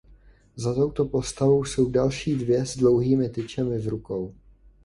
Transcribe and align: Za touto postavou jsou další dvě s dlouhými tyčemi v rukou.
Za 0.55 0.73
touto 0.73 1.05
postavou 1.05 1.63
jsou 1.65 1.89
další 1.89 2.35
dvě 2.35 2.65
s 2.65 2.77
dlouhými 2.77 3.29
tyčemi 3.29 3.79
v 3.79 3.87
rukou. 3.87 4.35